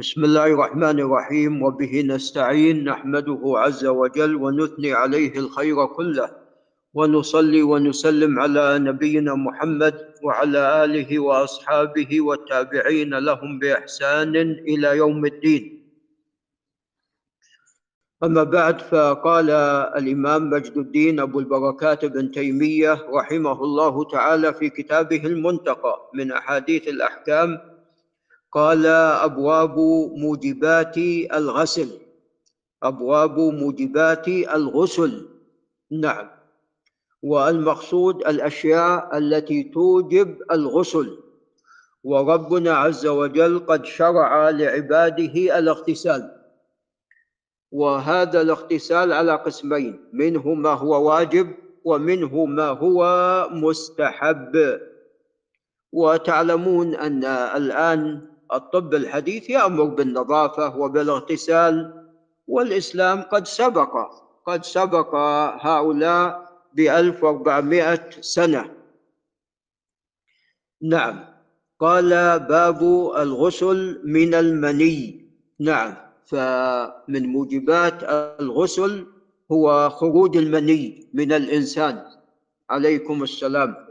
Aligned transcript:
بسم 0.00 0.24
الله 0.24 0.46
الرحمن 0.56 1.00
الرحيم. 1.00 1.62
وبه 1.62 2.02
نستعين 2.02 2.84
نحمده 2.84 3.40
عز 3.44 3.84
وجل 3.86 4.32
ونثني 4.36 4.92
عليه 4.92 5.38
الخير 5.38 5.86
كله. 5.86 6.30
ونصلي 6.94 7.62
ونسلم 7.62 8.40
على 8.40 8.78
نبينا 8.78 9.34
محمد 9.34 9.94
وعلى 10.24 10.84
آله 10.84 11.18
وأصحابه 11.18 12.20
والتابعين 12.20 13.14
لهم 13.14 13.58
بإحسان 13.58 14.36
إلى 14.70 14.96
يوم 14.96 15.26
الدين. 15.26 15.64
أما 18.24 18.44
بعد 18.44 18.80
فقال 18.80 19.50
الإمام 20.00 20.50
مجد 20.50 20.76
الدين 20.76 21.20
أبو 21.20 21.38
البركات 21.40 22.04
بن 22.04 22.30
تيمية 22.30 23.04
رحمه 23.12 23.64
الله 23.64 24.04
تعالى 24.04 24.54
في 24.54 24.70
كتابه 24.70 25.26
المنتقى 25.26 26.10
من 26.14 26.32
أحاديث 26.32 26.88
الأحكام 26.88 27.79
قال 28.52 28.86
أبواب 28.86 29.78
موجبات 30.16 30.98
الغسل. 31.34 31.88
أبواب 32.82 33.38
موجبات 33.38 34.28
الغسل. 34.28 35.28
نعم. 35.90 36.30
والمقصود 37.22 38.16
الأشياء 38.26 39.18
التي 39.18 39.62
توجب 39.62 40.38
الغسل. 40.50 41.18
وربنا 42.04 42.72
عز 42.76 43.06
وجل 43.06 43.58
قد 43.58 43.84
شرع 43.84 44.50
لعباده 44.50 45.58
الاغتسال. 45.58 46.36
وهذا 47.72 48.40
الاغتسال 48.40 49.12
على 49.12 49.34
قسمين 49.36 50.08
منه 50.12 50.54
ما 50.54 50.70
هو 50.70 51.08
واجب 51.08 51.54
ومنه 51.84 52.44
ما 52.44 52.68
هو 52.68 53.02
مستحب. 53.52 54.80
وتعلمون 55.92 56.94
أن 56.94 57.24
الآن 57.24 58.29
الطب 58.52 58.94
الحديث 58.94 59.50
يأمر 59.50 59.84
بالنظافة 59.84 60.76
وبالاغتسال 60.76 62.06
والإسلام 62.46 63.22
قد 63.22 63.46
سبق 63.46 64.10
قد 64.46 64.64
سبق 64.64 65.14
هؤلاء 65.60 66.50
بألف 66.74 67.24
وأربعمائة 67.24 68.10
سنة. 68.20 68.70
نعم. 70.82 71.24
قال 71.80 72.10
باب 72.40 72.82
الغسل 73.16 74.00
من 74.04 74.34
المني. 74.34 75.28
نعم. 75.60 75.96
فمن 76.26 77.26
موجبات 77.26 78.02
الغسل 78.40 79.06
هو 79.52 79.90
خروج 79.90 80.36
المني 80.36 81.08
من 81.14 81.32
الإنسان. 81.32 82.04
عليكم 82.70 83.22
السلام. 83.22 83.89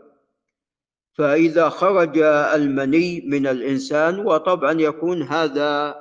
فإذا 1.19 1.69
خرج 1.69 2.17
المني 2.55 3.21
من 3.27 3.47
الإنسان 3.47 4.19
وطبعا 4.19 4.81
يكون 4.81 5.23
هذا 5.23 5.95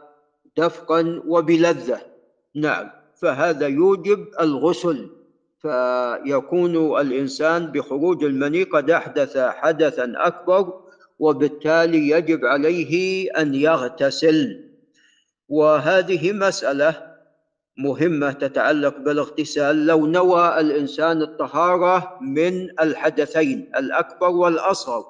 دفقا 0.57 1.23
وبلذة. 1.27 2.01
نعم 2.55 2.91
فهذا 3.23 3.67
يوجب 3.67 4.27
الغسل. 4.41 5.11
فيكون 5.63 7.01
الإنسان 7.01 7.67
بخروج 7.67 8.25
المني 8.25 8.63
قد 8.63 8.91
أحدث 8.91 9.39
حدثا 9.39 10.13
أكبر 10.17 10.73
وبالتالي 11.19 12.09
يجب 12.09 12.45
عليه 12.45 13.27
أن 13.31 13.55
يغتسل. 13.55 14.65
وهذه 15.49 16.33
مسألة 16.33 17.08
مهمة 17.79 18.33
تتعلق 18.33 18.99
بالاغتسال 18.99 19.87
لو 19.87 20.07
نوى 20.07 20.61
الإنسان 20.61 21.23
الطهارة 21.23 22.19
من 22.21 22.81
الحدثين 22.81 23.71
الأكبر 23.77 24.29
والأصغر 24.31 25.05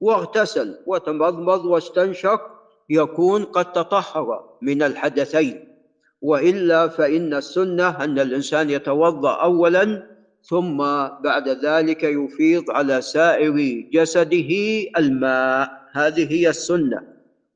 واغتسل 0.00 0.78
وتمضمض 0.86 1.64
واستنشق 1.64 2.40
يكون 2.90 3.44
قد 3.44 3.72
تطهر 3.72 4.58
من 4.62 4.82
الحدثين. 4.82 5.68
وإلا 6.22 6.88
فإن 6.88 7.34
السنة 7.34 8.04
أن 8.04 8.18
الإنسان 8.18 8.70
يتوضأ 8.70 9.34
أولا 9.34 10.06
ثم 10.42 10.78
بعد 11.24 11.48
ذلك 11.48 12.04
يفيض 12.04 12.70
على 12.70 13.00
سائر 13.00 13.84
جسده 13.92 14.50
الماء. 14.96 15.70
هذه 15.92 16.32
هي 16.32 16.48
السنة. 16.48 17.02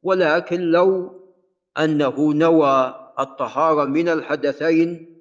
ولكن 0.03 0.61
لو 0.61 1.21
أنه 1.79 2.33
نوى 2.33 3.06
الطهارة 3.21 3.85
من 3.85 4.09
الحدثين 4.09 5.17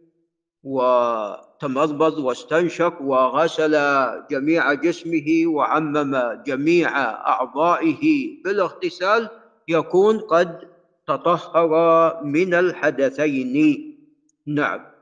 وتمضمض 0.64 2.18
واستنشق 2.18 3.02
وغسل 3.02 3.76
جميع 4.32 4.74
جسمه 4.74 5.44
وعمم 5.46 6.44
جميع 6.46 6.90
أعضائه. 7.28 8.04
بالاغتسال 8.44 9.30
يكون 9.68 10.20
قد 10.20 10.60
تطهر 11.08 11.72
من 12.24 12.54
الحدثين. 12.54 13.56
نعم. 14.48 14.96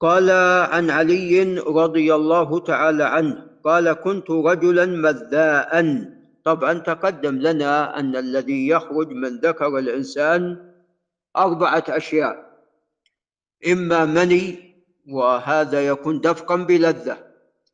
قال 0.00 0.30
عن 0.70 0.90
علي 0.90 1.58
رضي 1.58 2.14
الله 2.14 2.58
تعالى 2.58 3.04
عنه 3.04 3.46
قال 3.64 3.92
كنت 3.92 4.30
رجلا 4.30 4.86
مذاء 4.86 5.72
طبعا 6.44 6.72
تقدم 6.72 7.36
لنا 7.36 7.98
أن 8.00 8.16
الذي 8.16 8.68
يخرج 8.68 9.08
من 9.12 9.36
ذكر 9.36 9.78
الإنسان 9.78 10.69
أربعة 11.36 11.84
أشياء. 11.88 12.50
إما 13.72 14.04
مني 14.04 14.74
وهذا 15.08 15.86
يكون 15.86 16.20
دفقا 16.20 16.56
بلذة 16.56 17.18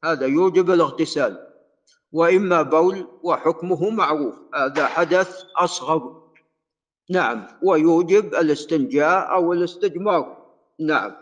هذا 0.05 0.27
يوجب 0.27 0.71
الاغتسال. 0.71 1.47
وإما 2.13 2.63
بول 2.63 3.07
وحكمه 3.23 3.91
معروف 3.91 4.35
هذا 4.55 4.87
حدث 4.87 5.43
أصغر. 5.57 6.23
نعم 7.11 7.47
ويوجب 7.63 8.35
الاستنجاء 8.35 9.33
أو 9.33 9.53
الاستجمار. 9.53 10.47
نعم. 10.81 11.13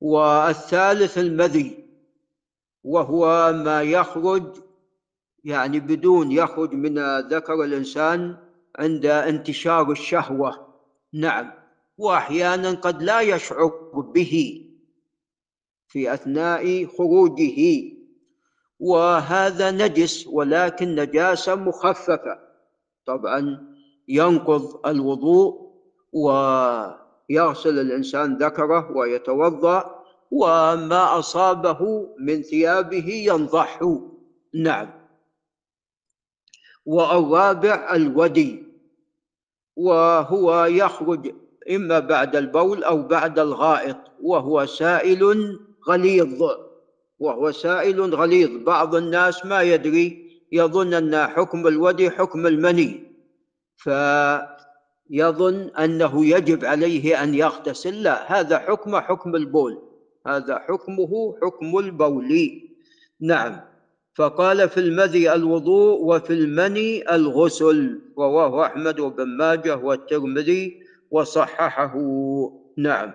والثالث 0.00 1.18
المذي 1.18 1.84
وهو 2.84 3.52
ما 3.52 3.82
يخرج 3.82 4.56
يعني 5.44 5.80
بدون 5.80 6.32
يخرج 6.32 6.74
من 6.74 7.18
ذكر 7.18 7.64
الإنسان 7.64 8.36
عند 8.78 9.06
انتشار 9.06 9.90
الشهوة. 9.90 10.69
نعم. 11.12 11.52
وأحيانا 11.98 12.70
قد 12.70 13.02
لا 13.02 13.20
يشعر 13.20 13.90
به 14.14 14.64
في 15.88 16.14
أثناء 16.14 16.86
خروجه. 16.86 17.82
وهذا 18.80 19.70
نجس 19.70 20.26
ولكن 20.26 20.94
نجاسة 20.94 21.54
مخففة. 21.54 22.38
طبعا 23.06 23.70
ينقض 24.08 24.86
الوضوء 24.86 25.70
ويغسل 26.12 27.78
الإنسان 27.78 28.36
ذكره 28.36 28.96
ويتوضأ 28.96 30.04
وما 30.30 31.18
أصابه 31.18 32.08
من 32.18 32.42
ثيابه 32.42 33.08
ينضح. 33.08 33.80
نعم. 34.54 34.90
والرابع 36.86 37.94
الودي. 37.94 38.69
وهو 39.80 40.64
يخرج 40.64 41.32
إما 41.70 41.98
بعد 41.98 42.36
البول 42.36 42.84
أو 42.84 43.02
بعد 43.02 43.38
الغائط 43.38 43.96
وهو 44.22 44.66
سائل 44.66 45.22
غليظ. 45.88 46.42
وهو 47.18 47.50
سائل 47.52 48.14
غليظ. 48.14 48.50
بعض 48.64 48.94
الناس 48.94 49.46
ما 49.46 49.62
يدري 49.62 50.30
يظن 50.52 50.94
أن 50.94 51.26
حكم 51.26 51.66
الودي 51.66 52.10
حكم 52.10 52.46
المني. 52.46 53.12
فيظن 53.76 55.56
أنه 55.78 56.26
يجب 56.26 56.64
عليه 56.64 57.22
أن 57.22 57.34
يغتسل. 57.34 58.02
لا 58.02 58.40
هذا 58.40 58.58
حكم 58.58 58.96
حكم 58.96 59.36
البول. 59.36 59.82
هذا 60.26 60.58
حكمه 60.58 61.36
حكم 61.42 61.78
البول. 61.78 62.60
نعم. 63.20 63.60
فقال 64.20 64.68
في 64.68 64.80
المذي 64.80 65.32
الوضوء 65.32 66.04
وفي 66.04 66.32
المني 66.32 67.14
الغسل 67.14 68.00
رواه 68.18 68.66
أحمد 68.66 69.00
وابن 69.00 69.24
ماجه 69.24 69.76
والترمذي 69.76 70.82
وصححه. 71.10 71.94
نعم. 72.78 73.14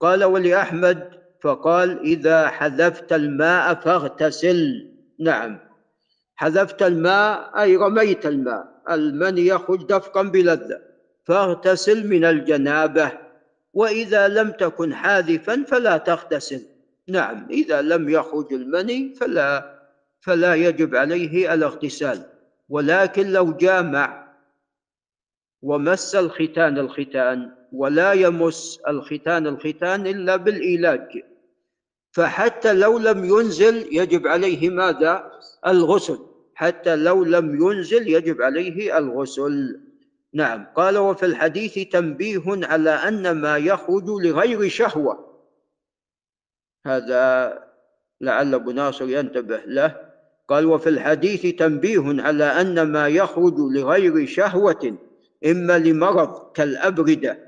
قال 0.00 0.24
ولأحمد 0.24 1.10
فقال 1.42 2.00
إذا 2.00 2.48
حذفت 2.48 3.12
الماء 3.12 3.74
فاغتسل. 3.74 4.90
نعم. 5.20 5.58
حذفت 6.36 6.82
الماء 6.82 7.62
أي 7.62 7.76
رميت 7.76 8.26
الماء 8.26 8.82
المني 8.90 9.46
يخرج 9.46 9.86
دفقا 9.86 10.22
بلذة. 10.22 10.80
فاغتسل 11.24 12.08
من 12.08 12.24
الجنابة 12.24 13.12
وإذا 13.72 14.28
لم 14.28 14.50
تكن 14.50 14.94
حاذفا 14.94 15.64
فلا 15.68 15.96
تغتسل. 15.96 16.62
نعم 17.08 17.46
إذا 17.50 17.82
لم 17.82 18.08
يخرج 18.08 18.52
المني 18.52 19.14
فلا 19.14 19.78
فلا 20.20 20.54
يجب 20.54 20.96
عليه 20.96 21.54
الاغتسال. 21.54 22.22
ولكن 22.68 23.26
لو 23.26 23.52
جامع 23.52 24.28
ومس 25.62 26.14
الختان 26.14 26.78
الختان 26.78 27.50
ولا 27.72 28.12
يمس 28.12 28.80
الختان 28.88 29.46
الختان 29.46 30.06
إلا 30.06 30.36
بالإيلاج 30.36 31.22
فحتى 32.12 32.72
لو 32.72 32.98
لم 32.98 33.24
ينزل 33.24 33.96
يجب 33.96 34.26
عليه 34.26 34.70
ماذا؟ 34.70 35.30
الغسل. 35.66 36.18
حتى 36.54 36.96
لو 36.96 37.24
لم 37.24 37.54
ينزل 37.62 38.08
يجب 38.08 38.42
عليه 38.42 38.98
الغسل. 38.98 39.80
نعم 40.34 40.66
قال 40.76 40.98
وفي 40.98 41.26
الحديث 41.26 41.78
تنبيه 41.88 42.42
على 42.46 42.90
أن 42.90 43.30
ما 43.30 43.56
يخرج 43.56 44.04
لغير 44.08 44.68
شهوة. 44.68 45.27
هذا 46.86 47.54
لعل 48.20 48.54
أبو 48.54 48.70
ناصر 48.70 49.08
ينتبه 49.08 49.60
له 49.66 50.08
قال 50.48 50.66
وفي 50.66 50.88
الحديث 50.88 51.46
تنبيه 51.56 52.22
على 52.22 52.44
أن 52.44 52.82
ما 52.82 53.08
يخرج 53.08 53.58
لغير 53.58 54.26
شهوة 54.26 54.98
إما 55.46 55.78
لمرض 55.78 56.52
كالأبردة 56.52 57.38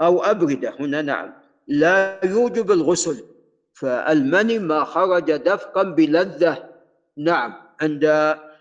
أو 0.00 0.22
أبردة. 0.22 0.74
هنا 0.80 1.02
نعم. 1.02 1.32
لا 1.68 2.20
يوجب 2.24 2.72
الغسل. 2.72 3.24
فالمني 3.72 4.58
ما 4.58 4.84
خرج 4.84 5.32
دفقا 5.32 5.82
بلذة. 5.82 6.68
نعم. 7.16 7.54
عند 7.80 8.04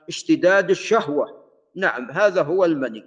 اشتداد 0.09 0.69
الشهوة. 0.69 1.43
نعم 1.75 2.11
هذا 2.11 2.41
هو 2.41 2.65
المني. 2.65 3.05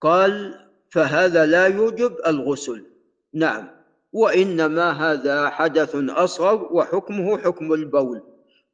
قال 0.00 0.54
فهذا 0.90 1.46
لا 1.46 1.66
يوجب 1.66 2.16
الغسل. 2.26 2.86
نعم. 3.34 3.77
وإنما 4.12 4.90
هذا 4.90 5.48
حدث 5.48 5.94
أصغر 5.94 6.68
وحكمه 6.72 7.38
حكم 7.38 7.72
البول. 7.72 8.22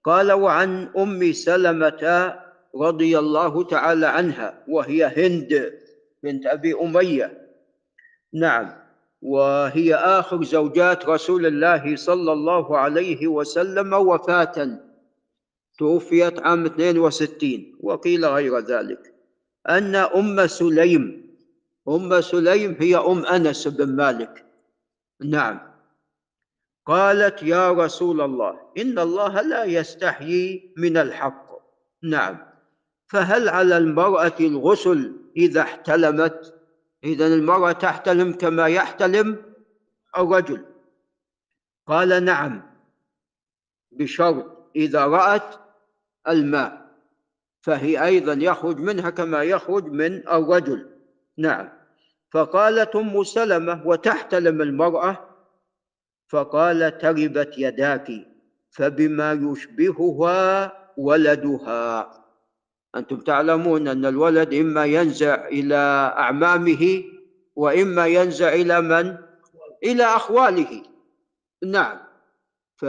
قال 0.04 0.32
وعن 0.32 0.88
أم 0.98 1.32
سلمة 1.32 2.34
رضي 2.76 3.18
الله 3.18 3.64
تعالى 3.64 4.06
عنها 4.06 4.64
وهي 4.68 5.04
هند 5.04 5.72
بنت 6.22 6.46
أبي 6.46 6.74
أمية. 6.74 7.48
نعم 8.34 8.76
وهي 9.22 9.94
آخر 9.94 10.42
زوجات 10.42 11.06
رسول 11.08 11.46
الله 11.46 11.96
صلى 11.96 12.32
الله 12.32 12.78
عليه 12.78 13.26
وسلم 13.26 13.92
وفاة. 13.92 14.80
توفيت 15.78 16.40
عام 16.40 16.64
62 16.64 17.76
وقيل 17.80 18.26
غير 18.26 18.58
ذلك. 18.58 19.14
أن 19.68 19.94
أم 19.96 20.46
سليم 20.46 21.24
أم 21.88 22.20
سليم 22.20 22.76
هي 22.80 22.96
أم 22.96 23.26
أنس 23.26 23.68
بن 23.68 23.96
مالك. 23.96 24.44
نعم. 25.20 25.74
قالت 26.86 27.42
يا 27.42 27.72
رسول 27.72 28.20
الله 28.20 28.60
إن 28.78 28.98
الله 28.98 29.40
لا 29.40 29.64
يستحيي 29.64 30.74
من 30.76 30.96
الحق. 30.96 31.46
نعم. 32.02 32.38
فهل 33.06 33.48
على 33.48 33.76
المرأة 33.76 34.36
الغسل 34.40 35.16
إذا 35.36 35.60
احتلمت؟ 35.60 36.54
إذا 37.04 37.26
المرأة 37.26 37.72
تحتلم 37.72 38.32
كما 38.32 38.66
يحتلم 38.66 39.54
الرجل. 40.18 40.64
قال 41.86 42.24
نعم 42.24 42.62
بشرط 43.92 44.70
إذا 44.76 45.06
رأت 45.06 45.60
الماء 46.28 46.84
فهي 47.62 48.04
أيضا 48.04 48.32
يخرج 48.32 48.78
منها 48.78 49.10
كما 49.10 49.42
يخرج 49.42 49.84
من 49.84 50.28
الرجل. 50.28 50.90
نعم. 51.38 51.83
فقالت 52.34 52.96
أم 52.96 53.24
سلمة 53.24 53.82
وتحتلم 53.86 54.62
المرأة 54.62 55.28
فقال 56.28 56.98
تربت 56.98 57.58
يداك 57.58 58.08
فبما 58.70 59.32
يشبهها 59.32 60.72
ولدها. 60.96 62.10
أنتم 62.96 63.20
تعلمون 63.20 63.88
أن 63.88 64.04
الولد 64.06 64.54
إما 64.54 64.84
ينزع 64.84 65.48
إلى 65.48 65.76
أعمامه 66.16 67.04
وإما 67.56 68.06
ينزع 68.06 68.52
إلى 68.52 68.80
من؟ 68.80 69.16
إلى 69.84 70.04
أخواله. 70.04 70.82
نعم. 71.66 71.98
ف 72.76 72.84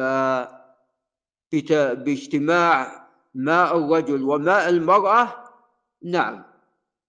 باجتماع 2.05 3.07
ماء 3.35 3.77
الرجل 3.77 4.23
وماء 4.23 4.69
المرأة 4.69 5.35
نعم. 6.03 6.54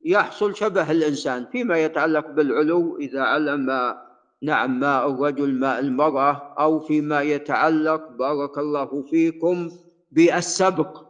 يحصل 0.06 0.56
شبه 0.56 0.90
الإنسان 0.90 1.46
فيما 1.52 1.78
يتعلق 1.78 2.30
بالعلو 2.30 2.96
إذا 2.96 3.20
علم 3.20 3.96
نعم 4.42 4.80
ماء 4.80 5.10
الرجل 5.10 5.54
ماء 5.54 5.80
المرأة 5.80 6.54
أو 6.58 6.80
فيما 6.80 7.22
يتعلق 7.22 8.08
بارك 8.08 8.58
الله 8.58 9.02
فيكم 9.02 9.70
بالسبق. 10.12 11.06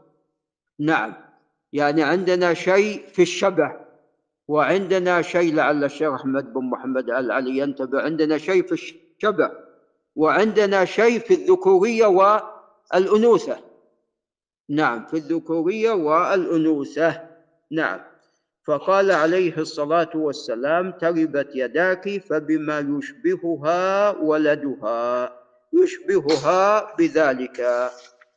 نعم 0.79 1.15
يعني 1.73 2.03
عندنا 2.03 2.55
شيء 2.55 3.07
في 3.07 3.23
الشبه 3.23 3.73
وعندنا 4.49 5.23
شيء 5.23 5.55
لعل 5.55 5.85
الشيخ 5.85 6.13
أحمد 6.13 6.53
بن 6.53 6.65
محمد 6.65 7.11
آل 7.11 7.33
علي 7.33 7.59
ينتبه 7.59 8.01
عندنا 8.01 8.39
شيء 8.39 8.63
في 8.67 8.73
الشبه 8.73 9.51
وعندنا 10.17 10.85
شيء 10.85 11.19
في 11.19 11.35
الذكورية 11.35 12.07
والأنوثة. 12.07 13.57
نعم 14.69 15.07
في 15.07 15.17
الذكورية 15.17 15.91
والأنوثة. 15.91 17.21
نعم. 17.71 18.16
فقال 18.67 19.11
عليه 19.11 19.59
الصلاة 19.59 20.11
والسلام 20.15 20.91
تربت 20.91 21.49
يداك 21.55 22.19
فبما 22.19 22.79
يشبهها 22.79 24.11
ولدها. 24.19 25.33
يشبهها 25.73 26.97
بذلك. 26.97 27.67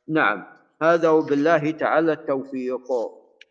نعم. 0.08 0.46
هذا 0.82 1.10
وبالله 1.10 1.72
تعالى 1.72 2.14
التوفيق. 2.14 3.19